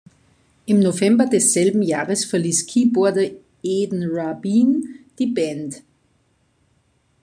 [0.65, 3.29] Im November desselben Jahres verließ Keyboarder
[3.61, 5.83] Eden Rabin die Band.